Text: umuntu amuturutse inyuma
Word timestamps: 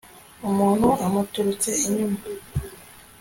umuntu 0.49 0.87
amuturutse 1.05 1.69
inyuma 1.87 2.19